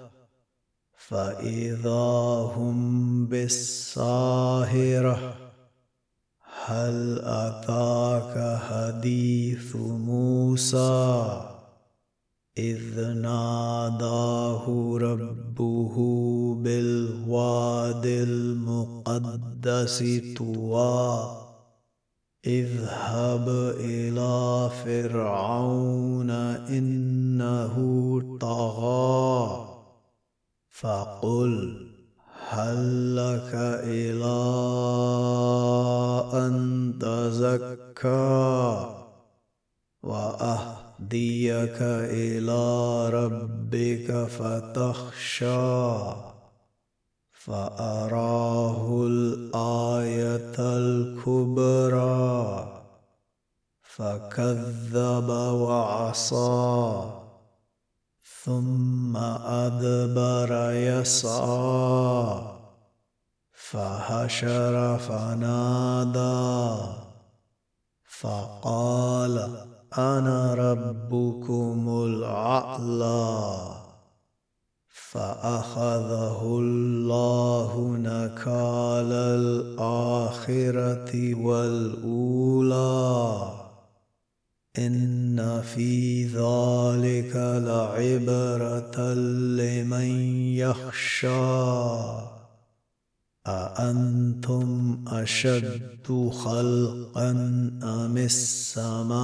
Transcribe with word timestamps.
فإذا 0.96 2.52
هم 2.56 3.26
بالساهرة 3.26 5.34
هل 6.66 7.20
أتاك 7.24 8.60
حديث 8.68 9.76
موسى؟ 9.76 11.53
إذ 12.58 13.12
ناداه 13.12 14.64
ربه 15.00 15.94
بالواد 16.62 18.06
المقدس 18.06 20.04
طوى 20.38 21.44
اذهب 22.46 23.48
إلى 23.80 24.70
فرعون 24.84 26.30
إنه 26.70 27.76
طغى 28.40 29.68
فقل 30.70 31.84
هل 32.48 33.16
لك 33.16 33.54
إلى 33.84 34.40
أن 36.32 36.54
تزكى؟ 37.00 38.33
يهديك 41.14 41.78
إلى 42.10 42.62
ربك 43.08 44.26
فتخشى 44.26 45.54
فأراه 47.32 49.06
الآية 49.06 50.58
الكبرى 50.58 52.04
فكذب 53.82 55.28
وعصى 55.28 57.10
ثم 58.44 59.16
أدبر 59.16 60.72
يسعى 60.72 62.42
فحشر 63.52 64.98
فنادى 64.98 66.24
فقال 68.20 69.73
أنا 69.98 70.54
ربكم 70.54 72.04
الأعلى 72.06 73.68
فأخذه 75.10 76.42
الله 76.42 77.96
نكال 77.98 79.12
الآخرة 79.78 81.34
والأولى. 81.34 82.84
إن 84.78 85.62
في 85.62 86.24
ذلك 86.24 87.36
لعبرة 87.36 89.14
لمن 89.14 90.08
يخشى. 90.56 92.33
أأنتم 93.46 94.98
أشد 95.08 96.30
خلقا 96.44 97.30
أم 97.82 98.16
السماء؟ 98.16 99.14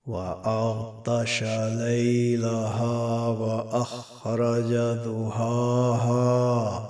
وأغطش 0.07 1.43
ليلها 1.43 3.27
وأخرج 3.27 4.73
ضحاها. 5.07 6.88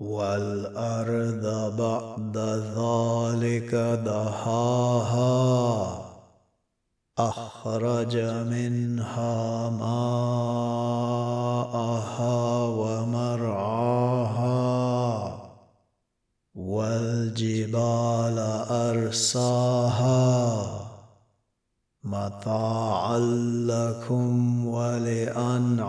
والأرض 0.00 1.76
بعد 1.76 2.36
ذلك 2.78 3.74
دهاها 4.04 5.28
أخرج 7.18 8.16
منها 8.16 9.70
ماءها 9.70 9.88
ومرعاها 12.66 13.78
والجبال 16.54 18.38
أرساها. 18.70 20.28
متاعا 22.04 23.18
لكم 23.66 24.66
ولأنعامكم. 24.66 25.88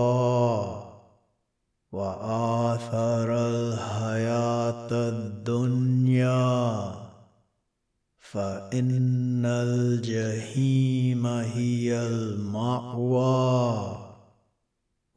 وآثر 1.91 3.49
الحياة 3.49 4.87
الدنيا. 4.91 6.91
فإن 8.19 9.45
الجحيم 9.45 11.27
هي 11.27 12.07
المأوى. 12.07 13.97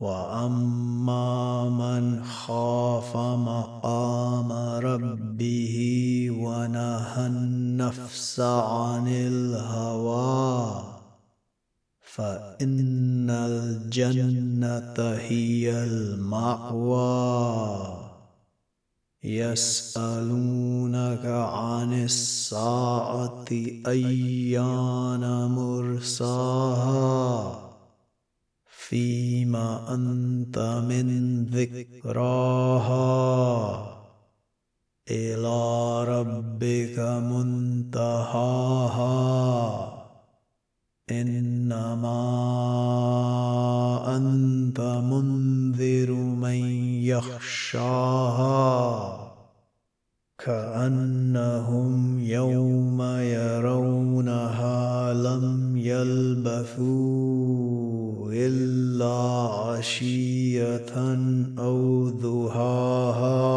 وأما 0.01 1.69
من 1.69 2.25
خاف 2.25 3.17
مقام 3.17 4.53
ربه 4.85 5.77
ونهى 6.31 7.27
النفس 7.27 8.41
عن 8.41 9.09
الهوى. 9.09 10.74
فإن 12.15 13.31
الجنة 13.31 14.95
هي 14.99 15.85
المأوى. 15.85 17.05
يسألونك 19.25 21.27
عن 21.27 22.05
الساعة 22.05 23.45
أيان 23.87 25.51
مرساها. 25.51 27.61
فيما 28.67 29.95
أنت 29.95 30.85
من 30.89 31.45
ذكراها. 31.45 33.04
انت 44.75 45.05
منذر 45.05 46.11
من 46.13 46.65
يخشاها 47.07 48.55
كأنهم 50.39 52.21
يوم 52.21 53.03
يرونها 53.21 54.75
لم 55.15 55.77
يلبثوا 55.77 56.95
إلا 58.33 59.15
عشية 59.69 60.95
أو 61.59 62.09
ضحاها 62.11 63.54